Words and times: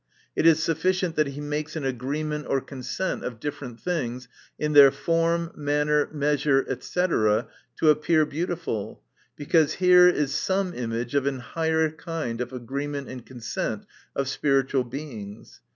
It 0.35 0.47
is 0.47 0.63
sufficient 0.63 1.15
that 1.15 1.27
he 1.27 1.39
makes 1.39 1.75
an 1.75 1.85
agreement 1.85 2.47
or 2.47 2.59
consent 2.59 3.23
of 3.23 3.39
different 3.39 3.79
things, 3.79 4.27
in 4.57 4.73
their 4.73 4.89
form, 4.89 5.51
manner, 5.55 6.09
measure, 6.11 6.65
&c, 6.81 7.01
to 7.05 7.49
appear 7.83 8.25
beautiful, 8.25 9.03
because 9.35 9.73
here 9.73 10.07
is 10.09 10.33
some 10.33 10.73
image 10.73 11.13
of 11.13 11.27
a 11.27 11.37
higher 11.39 11.91
kind 11.91 12.41
of 12.41 12.51
agreement 12.51 13.09
and 13.09 13.27
consent 13.27 13.85
of 14.15 14.27
spiritual 14.27 14.85
Beings. 14.85 15.61